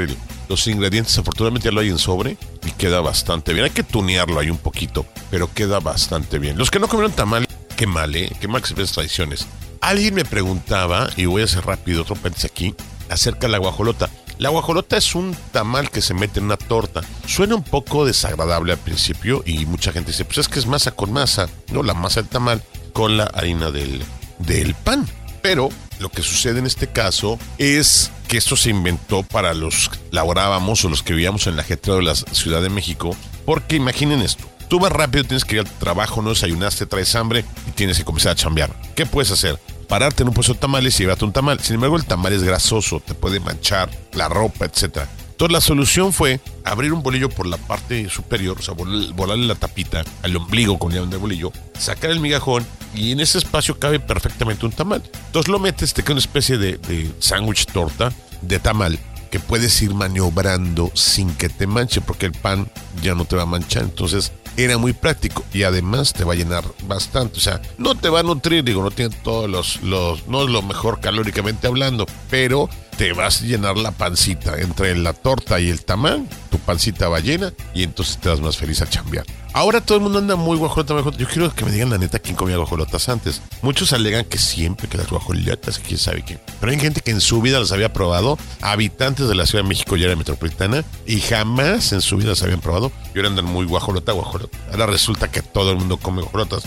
los 0.49 0.67
ingredientes, 0.69 1.19
afortunadamente 1.19 1.65
ya 1.65 1.73
lo 1.73 1.81
hay 1.81 1.89
en 1.89 1.99
sobre 1.99 2.37
y 2.65 2.71
queda 2.71 3.01
bastante 3.01 3.53
bien. 3.53 3.65
Hay 3.65 3.73
que 3.73 3.83
tunearlo 3.83 4.39
ahí 4.39 4.49
un 4.49 4.59
poquito, 4.59 5.05
pero 5.29 5.53
queda 5.53 5.81
bastante 5.81 6.39
bien. 6.39 6.57
Los 6.57 6.71
que 6.71 6.79
no 6.79 6.87
comieron 6.87 7.11
tamal, 7.11 7.49
qué 7.77 7.89
mal, 7.89 8.15
¿eh? 8.15 8.31
Qué 8.41 8.47
mal 8.47 8.63
que 8.63 8.69
se 8.69 8.75
ven 8.75 8.87
tradiciones. 8.87 9.49
Alguien 9.81 10.15
me 10.15 10.25
preguntaba, 10.25 11.11
y 11.17 11.25
voy 11.25 11.43
a 11.43 11.47
hacer 11.47 11.67
rápido 11.67 12.03
otro 12.03 12.15
paréntesis 12.15 12.49
aquí, 12.49 12.77
acerca 13.09 13.49
de 13.49 13.49
la 13.49 13.59
guajolota. 13.59 14.09
La 14.39 14.51
guajolota 14.51 14.97
es 14.97 15.17
un 15.17 15.37
tamal 15.51 15.91
que 15.91 16.01
se 16.01 16.15
mete 16.15 16.39
en 16.39 16.45
una 16.45 16.57
torta. 16.57 17.01
Suena 17.27 17.57
un 17.57 17.65
poco 17.65 18.07
desagradable 18.07 18.75
al 18.75 18.79
principio 18.79 19.43
y 19.45 19.67
mucha 19.67 19.91
gente 19.91 20.13
dice, 20.13 20.25
pues 20.25 20.39
es 20.39 20.49
que 20.49 20.61
es 20.61 20.67
masa 20.67 20.93
con 20.93 21.13
masa, 21.13 21.49
no 21.73 21.83
la 21.83 21.95
masa 21.95 22.21
del 22.21 22.31
tamal 22.31 22.63
con 22.93 23.17
la 23.17 23.25
harina 23.25 23.73
del, 23.73 24.05
del 24.41 24.75
pan. 24.75 25.07
Pero 25.43 25.71
lo 25.99 26.11
que 26.11 26.23
sucede 26.23 26.59
en 26.59 26.67
este 26.67 26.87
caso 26.87 27.39
es 27.57 28.11
que 28.29 28.37
esto 28.37 28.57
se 28.57 28.71
inventó 28.71 29.23
para 29.23 29.55
los 29.55 29.89
que 29.89 29.99
laborábamos 30.11 30.85
o 30.85 30.89
los 30.91 31.03
que 31.03 31.15
vivíamos 31.15 31.47
en 31.47 31.57
la 31.57 31.63
ajetreo 31.63 31.97
de 31.97 32.03
la 32.03 32.15
Ciudad 32.15 32.61
de 32.61 32.69
México. 32.69 33.17
Porque 33.47 33.77
imaginen 33.77 34.21
esto. 34.21 34.45
Tú 34.69 34.79
vas 34.79 34.93
rápido, 34.93 35.25
tienes 35.25 35.45
que 35.45 35.57
ir 35.57 35.61
al 35.61 35.67
trabajo, 35.79 36.23
no 36.23 36.29
desayunaste, 36.29 36.87
traes 36.87 37.15
hambre 37.17 37.45
y 37.67 37.73
tienes 37.73 37.99
que 37.99 38.05
comenzar 38.05 38.33
a 38.33 38.37
chambear. 38.37 38.71
¿Qué 38.95 39.07
puedes 39.07 39.31
hacer? 39.33 39.59
Pararte 39.89 40.23
en 40.23 40.29
un 40.29 40.35
puesto 40.35 40.53
de 40.53 40.61
tamales 40.61 40.95
y 41.01 41.03
llevarte 41.03 41.25
un 41.25 41.33
tamal. 41.33 41.59
Sin 41.61 41.75
embargo, 41.75 41.97
el 41.97 42.05
tamal 42.05 42.33
es 42.33 42.45
grasoso, 42.45 43.01
te 43.01 43.15
puede 43.15 43.41
manchar 43.41 43.91
la 44.13 44.29
ropa, 44.29 44.67
etcétera. 44.67 45.09
Entonces 45.31 45.53
la 45.55 45.61
solución 45.63 46.13
fue 46.13 46.39
abrir 46.65 46.93
un 46.93 47.03
bolillo 47.03 47.31
por 47.31 47.47
la 47.47 47.57
parte 47.57 48.11
superior, 48.11 48.59
o 48.61 48.63
sea, 48.63 48.75
vol- 48.75 49.13
volarle 49.15 49.47
la 49.47 49.55
tapita 49.55 50.05
al 50.23 50.37
ombligo 50.37 50.79
con 50.79 50.93
de 50.93 51.17
bolillo, 51.17 51.51
sacar 51.79 52.11
el 52.11 52.21
migajón 52.21 52.65
y 52.95 53.13
en 53.13 53.21
ese 53.21 53.39
espacio 53.39 53.79
cabe 53.79 54.01
perfectamente 54.01 54.67
un 54.67 54.73
tamal. 54.73 55.03
Entonces 55.27 55.51
lo 55.51 55.59
metes, 55.59 55.95
te 55.95 56.03
queda 56.03 56.15
una 56.15 56.21
especie 56.21 56.59
de, 56.59 56.79
de 56.79 57.11
sándwich 57.19 57.67
torta 57.67 58.13
de 58.43 58.59
tamal 58.59 58.99
que 59.31 59.39
puedes 59.41 59.81
ir 59.83 59.95
maniobrando 59.95 60.91
sin 60.95 61.33
que 61.35 61.49
te 61.49 61.67
manche 61.67 62.01
porque 62.01 62.27
el 62.27 62.33
pan 62.33 62.69
ya 63.03 63.15
no 63.15 63.25
te 63.25 63.37
va 63.37 63.43
a 63.43 63.47
manchar. 63.47 63.85
Entonces 63.85 64.33
era 64.65 64.79
muy 64.79 64.93
práctico 64.93 65.45
y 65.53 65.63
además 65.63 66.13
te 66.13 66.25
va 66.25 66.35
a 66.35 66.37
llenar 66.37 66.65
bastante. 66.87 67.39
O 67.39 67.41
sea, 67.41 67.61
no 67.79 67.95
te 67.95 68.09
va 68.09 68.21
a 68.21 68.23
nutrir, 68.23 68.65
digo, 68.65 68.83
no 68.83 68.91
tiene 68.91 69.15
todos 69.23 69.49
los, 69.49 69.83
los 69.83 70.27
no 70.29 70.45
es 70.45 70.51
lo 70.51 70.63
mejor 70.63 71.01
calóricamente 71.01 71.67
hablando, 71.67 72.07
pero 72.31 72.69
te 72.97 73.15
vas 73.15 73.41
a 73.41 73.47
llenar 73.47 73.79
la 73.79 73.93
pancita 73.93 74.61
entre 74.61 74.95
la 74.95 75.15
torta 75.15 75.59
y 75.59 75.71
el 75.71 75.83
tamal, 75.85 76.29
tu 76.51 76.59
pancita 76.59 77.09
va 77.09 77.21
llena 77.21 77.53
y 77.73 77.83
entonces 77.83 78.19
te 78.19 78.29
das 78.29 78.41
más 78.41 78.59
feliz 78.59 78.83
a 78.83 78.89
chambear. 78.89 79.25
Ahora 79.53 79.81
todo 79.81 79.97
el 79.97 80.05
mundo 80.05 80.19
anda 80.19 80.37
muy 80.37 80.57
guajolota, 80.57 80.93
guajolota. 80.93 81.19
Yo 81.19 81.27
quiero 81.27 81.53
que 81.53 81.65
me 81.65 81.73
digan 81.73 81.91
la 81.91 81.99
neta 81.99 82.19
quién 82.19 82.37
comía 82.37 82.57
guajolotas 82.57 83.09
antes. 83.09 83.43
Muchos 83.63 83.93
alegan 83.93 84.25
que 84.25 84.39
siempre 84.39 84.87
que 84.87 84.97
las 84.97 85.09
guajolotas, 85.09 85.79
quién 85.79 85.99
sabe 85.99 86.23
qué. 86.23 86.39
Pero 86.61 86.71
hay 86.71 86.79
gente 86.79 87.01
que 87.01 87.11
en 87.11 87.21
su 87.21 87.41
vida 87.41 87.59
las 87.59 87.73
había 87.73 87.93
probado, 87.93 88.39
habitantes 88.61 89.29
de 89.29 89.35
la 89.35 89.47
Ciudad 89.47 89.65
de 89.65 89.69
México 89.71 89.97
y 89.97 90.05
área 90.05 90.15
metropolitana, 90.15 90.85
y 91.07 91.21
jamás 91.21 91.93
en 91.93 92.03
su 92.03 92.17
vida 92.17 92.29
las 92.29 92.43
habían 92.43 92.61
probado. 92.61 92.93
Y 93.15 93.19
ahora 93.19 93.31
andan 93.31 93.47
muy 93.47 93.67
guajolota, 93.67 94.13
guajolota. 94.13 94.50
Ahora 94.71 94.87
resulta 94.87 95.31
que 95.31 95.43
todo 95.43 95.73
el 95.73 95.79
mundo 95.79 95.97
come 95.97 96.23
guajolotas. 96.23 96.63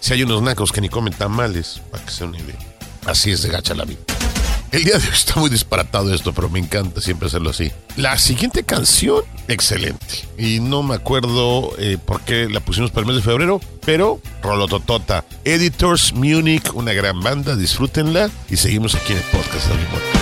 Si 0.00 0.12
hay 0.12 0.22
unos 0.22 0.42
nacos 0.42 0.72
que 0.72 0.80
ni 0.80 0.88
comen 0.88 1.12
tamales, 1.12 1.80
para 1.90 2.04
que 2.04 2.10
se 2.10 2.24
una 2.24 2.38
idea. 2.38 2.58
Así 3.06 3.30
es 3.30 3.42
de 3.42 3.48
gacha 3.48 3.74
la 3.74 3.84
vida. 3.84 4.00
El 4.70 4.84
día 4.84 4.98
de 4.98 5.06
hoy 5.06 5.14
está 5.14 5.40
muy 5.40 5.48
disparatado 5.48 6.12
esto, 6.12 6.34
pero 6.34 6.50
me 6.50 6.58
encanta 6.58 7.00
siempre 7.00 7.28
hacerlo 7.28 7.50
así. 7.50 7.72
La 7.96 8.18
siguiente 8.18 8.64
canción, 8.64 9.22
excelente. 9.48 10.28
Y 10.36 10.60
no 10.60 10.82
me 10.82 10.94
acuerdo 10.94 11.72
eh, 11.78 11.96
por 12.04 12.20
qué 12.20 12.48
la 12.50 12.60
pusimos 12.60 12.90
para 12.90 13.02
el 13.02 13.06
mes 13.06 13.16
de 13.16 13.22
febrero, 13.22 13.62
pero 13.86 14.20
Rolototota. 14.42 15.24
Editors 15.44 16.12
Munich, 16.12 16.74
una 16.74 16.92
gran 16.92 17.22
banda, 17.22 17.56
disfrútenla. 17.56 18.30
Y 18.50 18.56
seguimos 18.56 18.94
aquí 18.94 19.12
en 19.12 19.18
el 19.18 19.24
podcast 19.24 19.68
de 19.68 19.74
Limón. 19.74 20.17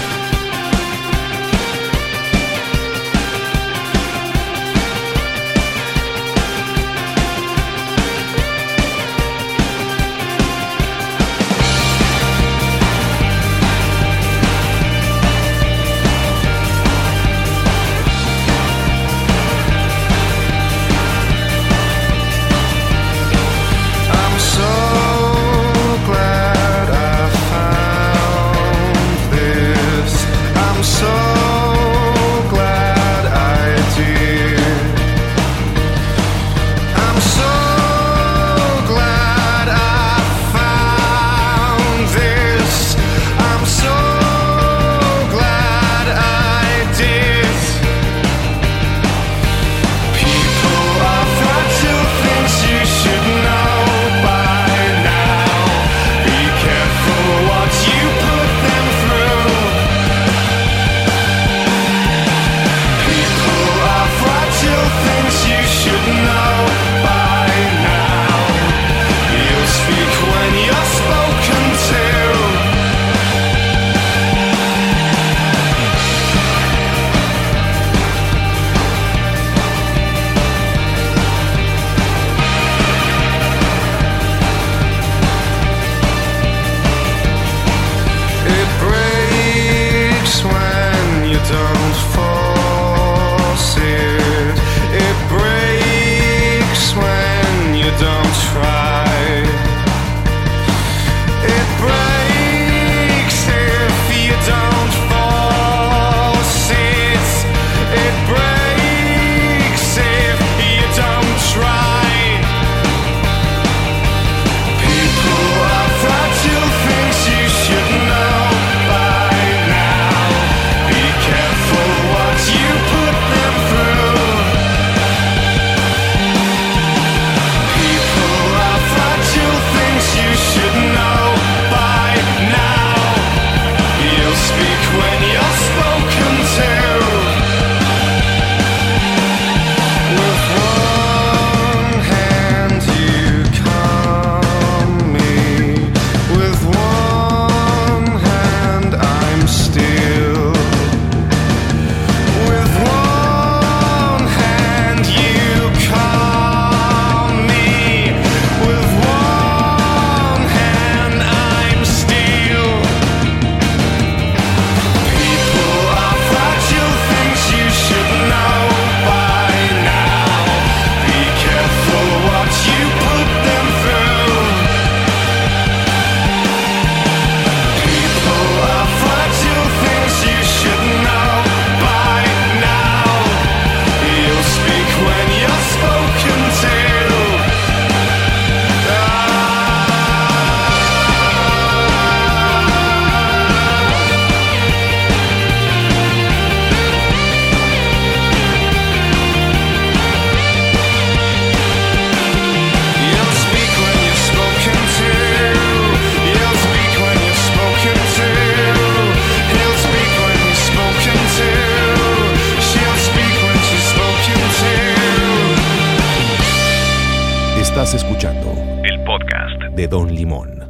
Estás 217.76 217.92
escuchando 217.92 218.54
el 218.84 219.04
podcast 219.04 219.60
de 219.76 219.86
Don 219.86 220.08
Limón. 220.08 220.64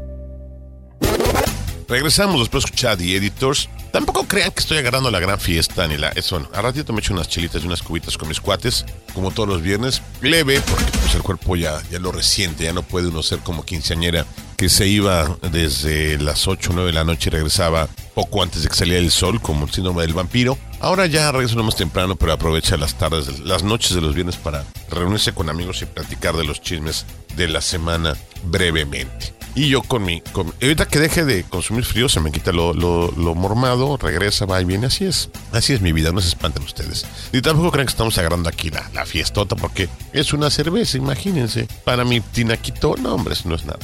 Regresamos 1.88 2.40
después 2.40 2.64
de 2.64 2.66
escuchar 2.66 2.96
The 2.96 3.14
Editors. 3.14 3.70
Tampoco 3.96 4.28
crean 4.28 4.50
que 4.50 4.60
estoy 4.60 4.76
agarrando 4.76 5.10
la 5.10 5.20
gran 5.20 5.40
fiesta 5.40 5.88
ni 5.88 5.96
la. 5.96 6.10
Eso 6.10 6.38
no. 6.38 6.50
A 6.52 6.60
ratito 6.60 6.92
me 6.92 7.00
echo 7.00 7.14
unas 7.14 7.30
chelitas 7.30 7.62
y 7.62 7.66
unas 7.66 7.80
cubitas 7.80 8.18
con 8.18 8.28
mis 8.28 8.42
cuates, 8.42 8.84
como 9.14 9.30
todos 9.30 9.48
los 9.48 9.62
viernes. 9.62 10.02
Leve, 10.20 10.60
porque 10.60 10.84
pues 11.00 11.14
el 11.14 11.22
cuerpo 11.22 11.56
ya, 11.56 11.80
ya 11.90 11.98
lo 11.98 12.12
resiente, 12.12 12.64
ya 12.64 12.74
no 12.74 12.82
puede 12.82 13.08
uno 13.08 13.22
ser 13.22 13.38
como 13.38 13.64
quinceañera 13.64 14.26
que 14.58 14.68
se 14.68 14.86
iba 14.86 15.38
desde 15.50 16.18
las 16.18 16.46
8 16.46 16.72
o 16.72 16.74
9 16.74 16.88
de 16.88 16.92
la 16.92 17.04
noche 17.04 17.30
y 17.30 17.32
regresaba 17.32 17.88
poco 18.14 18.42
antes 18.42 18.64
de 18.64 18.68
que 18.68 18.74
saliera 18.74 19.00
el 19.00 19.10
sol, 19.10 19.40
como 19.40 19.64
el 19.64 19.72
síndrome 19.72 20.02
del 20.02 20.12
vampiro. 20.12 20.58
Ahora 20.80 21.06
ya 21.06 21.32
regresa 21.32 21.54
uno 21.54 21.62
más 21.62 21.76
temprano, 21.76 22.16
pero 22.16 22.34
aprovecha 22.34 22.76
las 22.76 22.98
tardes, 22.98 23.38
las 23.38 23.62
noches 23.62 23.94
de 23.94 24.02
los 24.02 24.14
viernes 24.14 24.36
para 24.36 24.62
reunirse 24.90 25.32
con 25.32 25.48
amigos 25.48 25.80
y 25.80 25.86
platicar 25.86 26.36
de 26.36 26.44
los 26.44 26.60
chismes 26.60 27.06
de 27.34 27.48
la 27.48 27.62
semana 27.62 28.14
brevemente. 28.44 29.32
Y 29.56 29.70
yo 29.70 29.82
con 29.82 30.04
mi... 30.04 30.20
Con, 30.20 30.52
ahorita 30.60 30.86
que 30.86 31.00
deje 31.00 31.24
de 31.24 31.42
consumir 31.42 31.86
frío, 31.86 32.10
se 32.10 32.20
me 32.20 32.30
quita 32.30 32.52
lo, 32.52 32.74
lo, 32.74 33.10
lo 33.12 33.34
mormado, 33.34 33.96
regresa, 33.96 34.44
va 34.44 34.60
y 34.60 34.66
viene. 34.66 34.86
Así 34.86 35.06
es. 35.06 35.30
Así 35.50 35.72
es 35.72 35.80
mi 35.80 35.92
vida, 35.92 36.12
no 36.12 36.20
se 36.20 36.28
espanten 36.28 36.62
ustedes. 36.62 37.06
Y 37.32 37.40
tampoco 37.40 37.72
crean 37.72 37.86
que 37.86 37.92
estamos 37.92 38.18
agarrando 38.18 38.50
aquí 38.50 38.68
la, 38.68 38.88
la 38.92 39.06
fiestota, 39.06 39.56
porque 39.56 39.88
es 40.12 40.34
una 40.34 40.50
cerveza, 40.50 40.98
imagínense. 40.98 41.66
Para 41.84 42.04
mi 42.04 42.20
tinaquito, 42.20 42.96
no, 42.98 43.14
hombre, 43.14 43.34
no 43.46 43.54
es 43.54 43.64
nada. 43.64 43.78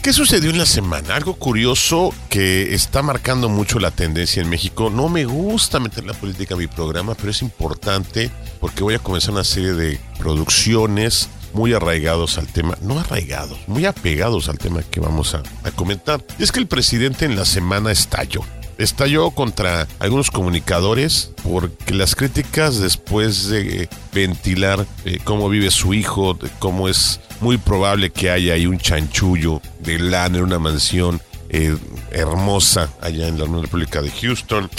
¿Qué 0.00 0.12
sucedió 0.12 0.50
en 0.50 0.58
la 0.58 0.64
semana? 0.64 1.16
Algo 1.16 1.34
curioso 1.34 2.14
que 2.30 2.72
está 2.72 3.02
marcando 3.02 3.48
mucho 3.48 3.80
la 3.80 3.90
tendencia 3.90 4.40
en 4.40 4.48
México. 4.48 4.90
No 4.90 5.08
me 5.08 5.24
gusta 5.24 5.80
meter 5.80 6.04
la 6.04 6.14
política 6.14 6.54
en 6.54 6.60
mi 6.60 6.66
programa, 6.68 7.16
pero 7.16 7.30
es 7.30 7.42
importante 7.42 8.30
porque 8.60 8.84
voy 8.84 8.94
a 8.94 9.00
comenzar 9.00 9.32
una 9.32 9.44
serie 9.44 9.74
de 9.74 10.00
producciones 10.18 11.28
muy 11.52 11.74
arraigados 11.74 12.38
al 12.38 12.46
tema, 12.46 12.76
no 12.80 12.98
arraigados, 12.98 13.58
muy 13.66 13.86
apegados 13.86 14.48
al 14.48 14.58
tema 14.58 14.82
que 14.82 15.00
vamos 15.00 15.34
a, 15.34 15.42
comentar. 15.74 16.24
Y 16.38 16.42
es 16.42 16.52
que 16.52 16.60
el 16.60 16.66
presidente 16.66 17.24
en 17.24 17.36
la 17.36 17.44
semana 17.44 17.92
estalló. 17.92 18.42
Estalló 18.78 19.30
contra 19.30 19.86
algunos 19.98 20.30
comunicadores 20.30 21.32
porque 21.42 21.94
las 21.94 22.14
críticas 22.14 22.78
después 22.78 23.48
de 23.48 23.88
ventilar 24.14 24.86
eh, 25.04 25.18
cómo 25.22 25.50
vive 25.50 25.70
su 25.70 25.92
hijo, 25.92 26.38
cómo 26.58 26.88
es 26.88 27.20
muy 27.40 27.58
probable 27.58 28.10
que 28.10 28.30
haya 28.30 28.54
ahí 28.54 28.66
un 28.66 28.78
chanchullo 28.78 29.60
de 29.80 29.98
lana 29.98 30.38
en 30.38 30.44
una 30.44 30.58
mansión 30.58 31.20
eh, 31.50 31.76
hermosa 32.10 32.90
allá 33.02 33.28
en 33.28 33.38
la 33.38 33.44
República 33.44 34.00
de 34.00 34.10
Houston, 34.10 34.70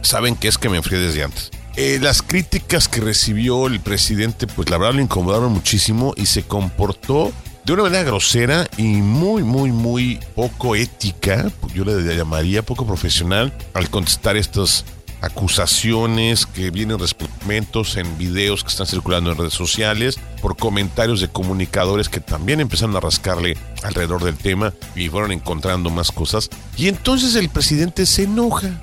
saben 0.00 0.36
que 0.36 0.48
es 0.48 0.56
que 0.56 0.68
me 0.68 0.78
enfrié 0.78 1.00
desde 1.00 1.24
antes. 1.24 1.50
Eh, 1.80 2.00
las 2.02 2.22
críticas 2.22 2.88
que 2.88 3.00
recibió 3.00 3.68
el 3.68 3.78
presidente, 3.78 4.48
pues 4.48 4.68
la 4.68 4.78
verdad 4.78 4.94
le 4.94 5.02
incomodaron 5.02 5.52
muchísimo 5.52 6.12
y 6.16 6.26
se 6.26 6.42
comportó 6.42 7.30
de 7.64 7.72
una 7.72 7.84
manera 7.84 8.02
grosera 8.02 8.68
y 8.76 8.82
muy, 8.82 9.44
muy, 9.44 9.70
muy 9.70 10.18
poco 10.34 10.74
ética, 10.74 11.52
yo 11.72 11.84
le 11.84 12.16
llamaría 12.16 12.64
poco 12.64 12.84
profesional, 12.84 13.56
al 13.74 13.90
contestar 13.90 14.36
estas 14.36 14.84
acusaciones 15.20 16.46
que 16.46 16.72
vienen 16.72 16.98
respectivos 16.98 17.96
en 17.96 18.18
videos 18.18 18.64
que 18.64 18.70
están 18.70 18.88
circulando 18.88 19.30
en 19.30 19.38
redes 19.38 19.54
sociales, 19.54 20.18
por 20.42 20.56
comentarios 20.56 21.20
de 21.20 21.28
comunicadores 21.28 22.08
que 22.08 22.18
también 22.18 22.58
empezaron 22.58 22.96
a 22.96 23.00
rascarle 23.00 23.56
alrededor 23.84 24.24
del 24.24 24.36
tema 24.36 24.74
y 24.96 25.10
fueron 25.10 25.30
encontrando 25.30 25.90
más 25.90 26.10
cosas. 26.10 26.50
Y 26.76 26.88
entonces 26.88 27.36
el 27.36 27.50
presidente 27.50 28.04
se 28.04 28.24
enoja 28.24 28.82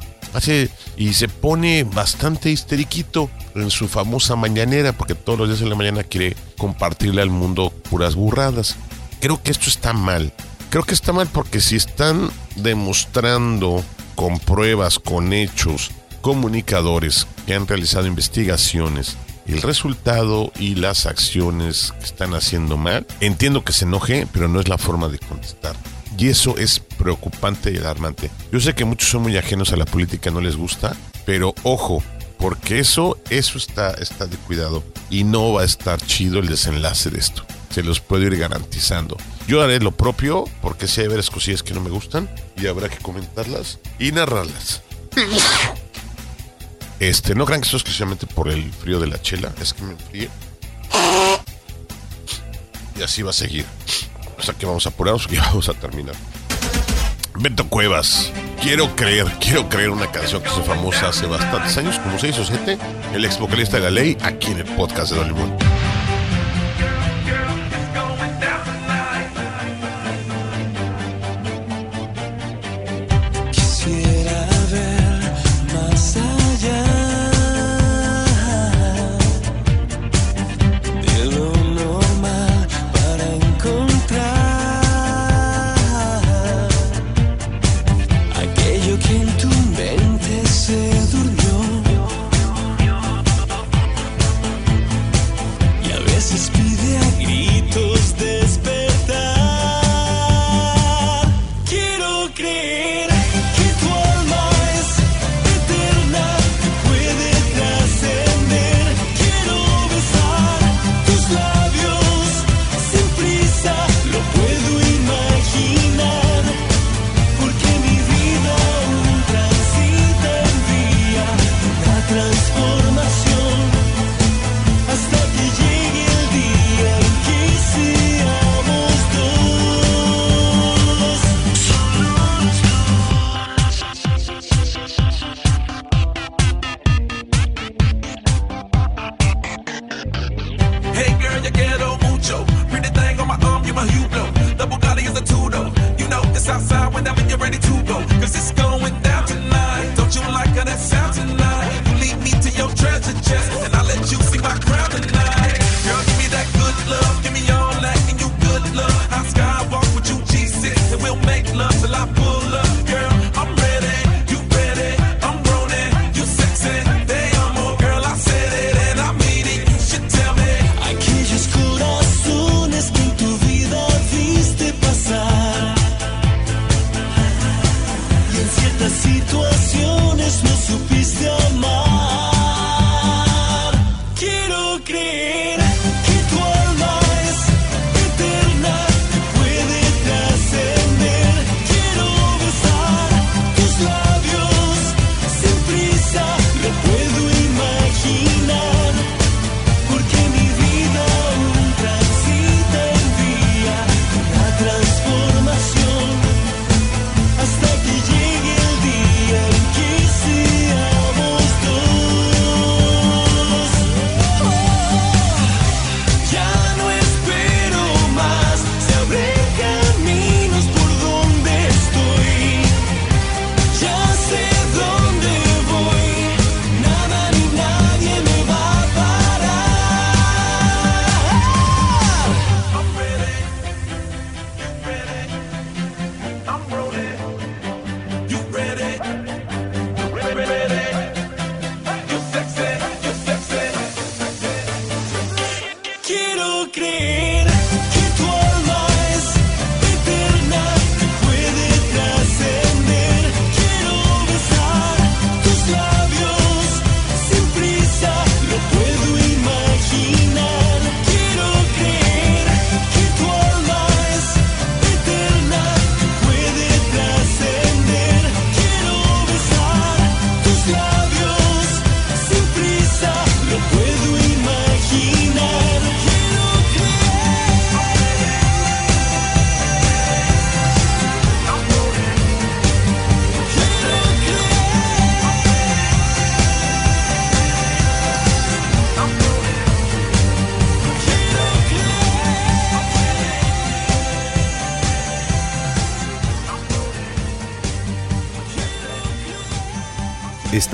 y 0.97 1.13
se 1.13 1.29
pone 1.29 1.83
bastante 1.83 2.51
histeriquito 2.51 3.29
en 3.55 3.69
su 3.71 3.87
famosa 3.87 4.35
mañanera 4.35 4.91
porque 4.91 5.15
todos 5.15 5.39
los 5.39 5.47
días 5.47 5.61
en 5.61 5.69
la 5.69 5.75
mañana 5.75 6.03
quiere 6.03 6.35
compartirle 6.57 7.21
al 7.21 7.29
mundo 7.29 7.71
puras 7.89 8.15
burradas. 8.15 8.75
Creo 9.21 9.41
que 9.41 9.51
esto 9.51 9.69
está 9.69 9.93
mal. 9.93 10.33
Creo 10.69 10.83
que 10.83 10.93
está 10.93 11.13
mal 11.13 11.27
porque 11.27 11.61
si 11.61 11.77
están 11.77 12.29
demostrando 12.57 13.83
con 14.15 14.39
pruebas, 14.39 14.99
con 14.99 15.31
hechos, 15.31 15.91
comunicadores 16.21 17.27
que 17.45 17.53
han 17.53 17.67
realizado 17.67 18.07
investigaciones, 18.07 19.15
el 19.47 19.61
resultado 19.61 20.51
y 20.59 20.75
las 20.75 21.05
acciones 21.05 21.93
que 21.99 22.05
están 22.05 22.33
haciendo 22.33 22.77
mal, 22.77 23.05
entiendo 23.21 23.63
que 23.63 23.73
se 23.73 23.85
enoje, 23.85 24.27
pero 24.33 24.47
no 24.47 24.59
es 24.59 24.67
la 24.67 24.77
forma 24.77 25.07
de 25.07 25.19
contestar. 25.19 25.75
Y 26.17 26.29
eso 26.29 26.57
es 26.57 26.79
preocupante 26.79 27.71
y 27.71 27.77
alarmante. 27.77 28.31
Yo 28.51 28.59
sé 28.59 28.73
que 28.73 28.85
muchos 28.85 29.09
son 29.09 29.23
muy 29.23 29.37
ajenos 29.37 29.73
a 29.73 29.77
la 29.77 29.85
política, 29.85 30.31
no 30.31 30.41
les 30.41 30.55
gusta, 30.55 30.95
pero 31.25 31.53
ojo, 31.63 32.03
porque 32.37 32.79
eso, 32.79 33.17
eso 33.29 33.57
está, 33.57 33.91
está 33.95 34.25
de 34.25 34.37
cuidado. 34.37 34.83
Y 35.09 35.23
no 35.23 35.53
va 35.53 35.61
a 35.61 35.65
estar 35.65 35.99
chido 36.01 36.39
el 36.39 36.47
desenlace 36.47 37.09
de 37.09 37.19
esto. 37.19 37.45
Se 37.69 37.83
los 37.83 37.99
puedo 37.99 38.23
ir 38.23 38.37
garantizando. 38.37 39.17
Yo 39.47 39.61
haré 39.61 39.79
lo 39.79 39.91
propio, 39.91 40.45
porque 40.61 40.87
si 40.87 41.01
hay 41.01 41.07
varias 41.07 41.29
cosillas 41.29 41.63
que 41.63 41.73
no 41.73 41.81
me 41.81 41.89
gustan, 41.89 42.29
y 42.55 42.67
habrá 42.67 42.89
que 42.89 42.97
comentarlas 42.97 43.79
y 43.99 44.11
narrarlas. 44.11 44.81
Este, 46.99 47.35
no 47.35 47.45
crean 47.45 47.61
que 47.61 47.65
esto 47.65 47.77
es 47.77 47.81
exclusivamente 47.81 48.25
por 48.25 48.47
el 48.49 48.71
frío 48.71 48.99
de 48.99 49.07
la 49.07 49.21
chela, 49.21 49.53
es 49.61 49.73
que 49.73 49.83
me 49.83 49.91
enfríe. 49.91 50.29
Y 52.97 53.03
así 53.03 53.21
va 53.21 53.31
a 53.31 53.33
seguir. 53.33 53.65
O 54.37 54.41
sea 54.41 54.53
que 54.53 54.65
vamos 54.65 54.85
a 54.85 54.89
apurarnos 54.89 55.27
y 55.31 55.37
vamos 55.37 55.69
a 55.69 55.73
terminar. 55.73 56.15
Beto 57.37 57.67
Cuevas, 57.67 58.31
Quiero 58.61 58.95
creer, 58.95 59.27
quiero 59.39 59.69
creer 59.69 59.91
una 59.91 60.11
canción 60.11 60.41
que 60.41 60.49
hizo 60.49 60.63
famosa 60.63 61.09
hace 61.09 61.27
bastantes 61.27 61.77
años, 61.77 61.99
como 61.99 62.17
seis 62.17 62.37
o 62.39 62.43
siete, 62.43 62.79
el 63.13 63.23
ex 63.23 63.37
vocalista 63.37 63.77
de 63.77 63.83
la 63.83 63.91
ley, 63.91 64.17
aquí 64.23 64.51
en 64.51 64.59
el 64.59 64.65
podcast 64.65 65.11
de 65.11 65.17
Don 65.17 65.74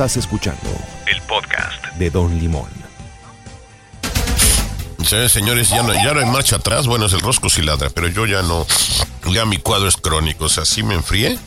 Estás 0.02 0.18
escuchando 0.18 0.68
el 1.06 1.22
podcast 1.22 1.86
de 2.00 2.10
Don 2.10 2.36
Limón. 2.40 2.68
Señores, 5.06 5.32
señores, 5.32 5.70
ya 5.70 5.84
no, 5.84 5.94
ya 5.94 6.16
no 6.16 6.22
hay 6.22 6.26
marcha 6.26 6.56
atrás. 6.56 6.88
Bueno, 6.88 7.06
es 7.06 7.14
el 7.14 7.20
rosco 7.20 7.52
si 7.52 7.62
ladra, 7.62 7.92
pero 7.92 8.08
yo 8.08 8.26
ya 8.26 8.42
no. 8.42 8.66
Ya 9.29 9.45
mi 9.45 9.57
cuadro 9.57 9.88
es 9.88 9.97
crónico. 9.97 10.45
O 10.45 10.49
sea, 10.49 10.65
sí 10.65 10.84
me 10.84 10.95
enfrié. 10.95 11.38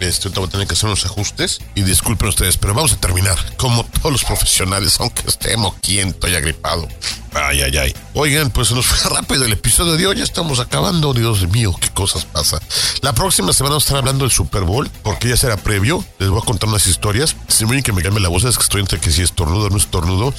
Este, 0.00 0.28
voy 0.28 0.44
a 0.44 0.50
tener 0.50 0.66
que 0.66 0.74
hacer 0.74 0.86
unos 0.86 1.04
ajustes. 1.04 1.60
Y 1.74 1.82
disculpen 1.82 2.28
ustedes, 2.28 2.56
pero 2.56 2.74
vamos 2.74 2.92
a 2.92 2.96
terminar. 2.96 3.38
Como 3.56 3.84
todos 3.84 4.12
los 4.12 4.24
profesionales, 4.24 4.96
aunque 5.00 5.22
esté 5.26 5.56
moquiento 5.56 6.28
y 6.28 6.34
agripado. 6.34 6.88
Ay, 7.32 7.62
ay, 7.62 7.76
ay. 7.76 7.94
Oigan, 8.14 8.50
pues 8.50 8.68
se 8.68 8.74
nos 8.74 8.86
fue 8.86 9.10
rápido 9.16 9.44
el 9.44 9.52
episodio 9.52 9.96
de 9.96 10.06
hoy. 10.06 10.16
Ya 10.16 10.24
estamos 10.24 10.60
acabando. 10.60 11.12
Dios 11.12 11.48
mío, 11.48 11.74
qué 11.80 11.88
cosas 11.90 12.24
pasa. 12.24 12.60
La 13.02 13.12
próxima 13.12 13.52
semana 13.52 13.72
vamos 13.72 13.84
a 13.84 13.86
estar 13.86 13.98
hablando 13.98 14.24
del 14.24 14.32
Super 14.32 14.62
Bowl, 14.62 14.88
porque 15.02 15.28
ya 15.28 15.36
será 15.36 15.56
previo. 15.56 16.04
Les 16.18 16.28
voy 16.28 16.40
a 16.40 16.44
contar 16.44 16.68
unas 16.68 16.86
historias. 16.86 17.36
Si 17.48 17.66
me 17.66 17.82
que 17.82 17.92
me 17.92 18.02
cambie 18.02 18.20
la 18.20 18.28
voz, 18.28 18.44
es 18.44 18.56
que 18.56 18.62
estoy 18.62 18.80
entre 18.80 19.00
que 19.00 19.10
si 19.10 19.22
estornudo 19.22 19.66
o 19.66 19.70
no 19.70 19.76
estornudo 19.76 20.32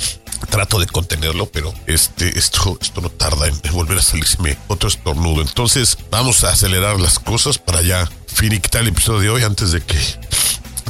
trato 0.50 0.80
de 0.80 0.88
contenerlo, 0.88 1.46
pero 1.48 1.74
este, 1.88 2.38
esto, 2.38 2.78
esto 2.82 3.02
no 3.02 3.10
tarda 3.10 3.48
en, 3.48 3.60
volver 3.72 3.98
a 3.98 4.02
salirme 4.02 4.58
otro 4.68 4.90
estornudo. 4.90 5.42
Entonces, 5.42 5.98
vamos 6.12 6.44
a 6.44 6.52
acelerar 6.52 7.00
las 7.00 7.20
cosas 7.20 7.58
para 7.58 7.82
ya 7.82 8.10
finiquitar 8.28 8.82
el 8.82 8.90
episodio 8.90 9.20
de 9.20 9.30
hoy 9.30 9.44
antes 9.44 9.72
de 9.72 9.82
que 9.82 9.98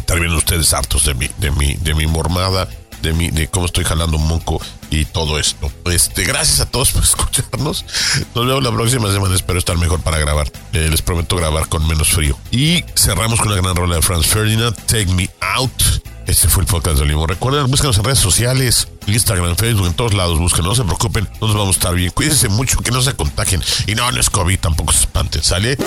terminen 0.06 0.36
ustedes 0.36 0.74
hartos 0.74 1.06
de 1.06 1.14
mi, 1.14 1.30
de 1.38 1.52
mi, 1.52 1.74
de 1.76 1.94
mi 1.94 2.08
mormada, 2.08 2.68
de 3.02 3.14
mi, 3.14 3.30
de 3.30 3.48
cómo 3.48 3.66
estoy 3.66 3.84
jalando 3.84 4.18
un 4.18 4.28
monco 4.28 4.62
y 4.90 5.06
todo 5.06 5.40
esto. 5.40 5.72
Este, 5.86 6.24
gracias 6.24 6.60
a 6.60 6.66
todos 6.66 6.92
por 6.92 7.04
escucharnos. 7.04 7.86
Nos 8.34 8.48
vemos 8.48 8.64
la 8.64 8.72
próxima 8.72 9.12
semana. 9.12 9.36
Espero 9.36 9.60
estar 9.60 9.78
mejor 9.78 10.02
para 10.02 10.18
grabar. 10.20 10.52
Eh, 10.74 10.88
les 10.90 11.02
prometo 11.02 11.36
grabar 11.36 11.68
con 11.68 11.88
menos 11.88 12.10
frío. 12.10 12.38
Y 12.52 12.84
cerramos 12.96 13.40
con 13.40 13.50
la 13.54 13.62
gran 13.62 13.76
rola 13.76 13.96
de 13.96 14.02
Franz 14.02 14.28
Ferdinand, 14.28 14.76
Take 14.86 15.08
Me 15.08 15.30
Out. 15.42 16.15
Este 16.28 16.48
fue 16.48 16.64
el 16.64 16.68
podcast 16.68 16.98
de 17.00 17.06
Limón. 17.06 17.30
Recuerden, 17.30 17.70
búsquenos 17.70 17.98
en 17.98 18.04
redes 18.04 18.20
sociales, 18.20 18.88
Instagram, 19.06 19.56
Facebook, 19.56 19.88
en 19.88 19.94
todos 19.94 20.14
lados, 20.14 20.40
búsquenos, 20.40 20.70
no 20.70 20.76
se 20.76 20.84
preocupen, 20.84 21.30
nos 21.40 21.54
vamos 21.54 21.76
a 21.76 21.80
estar 21.80 21.94
bien. 21.94 22.10
Cuídense 22.12 22.50
mucho, 22.50 22.80
que 22.80 22.92
no 22.92 23.02
se 23.02 23.14
contagien. 23.14 23.62
Y 23.86 23.94
no, 23.94 24.12
no 24.12 24.20
es 24.20 24.30
COVID, 24.30 24.60
tampoco 24.60 24.92
se 24.92 25.02
espanten, 25.02 25.44
¿sale? 25.44 25.78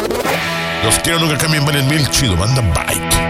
Los 0.84 0.98
quiero, 1.00 1.18
nunca 1.18 1.38
cambien, 1.38 1.64
valen 1.64 1.88
mil, 1.88 2.08
chido, 2.10 2.36
banda, 2.36 2.60
bye. 2.60 3.27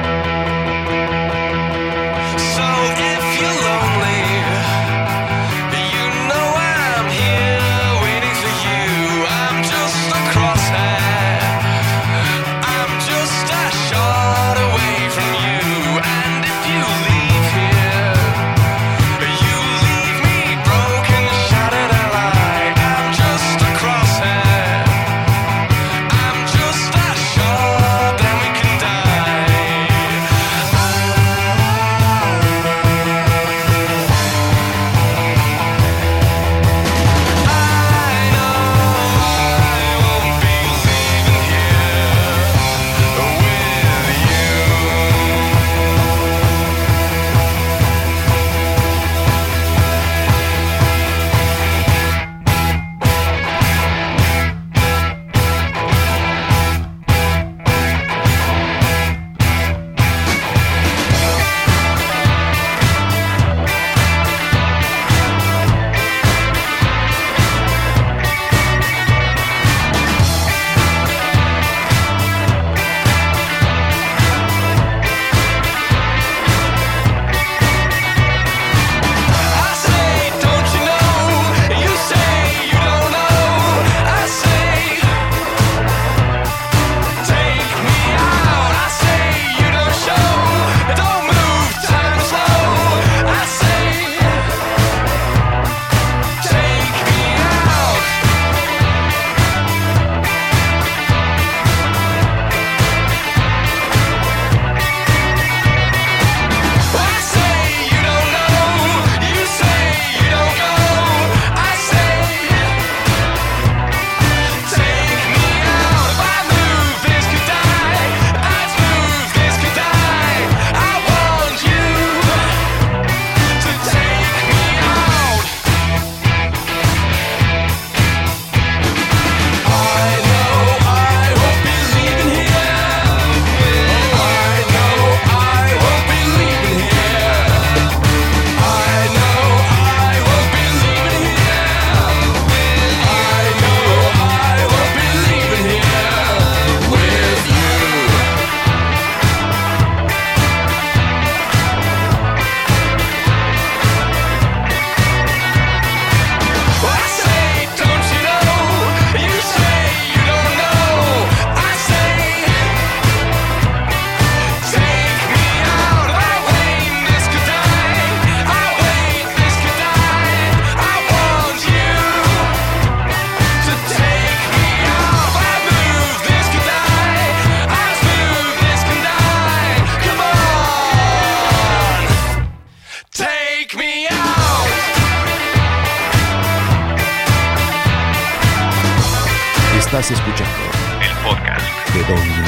Escuchando 190.11 190.71
el 191.03 191.17
podcast. 191.23 191.95
de 191.95 192.03
Don 192.05 192.48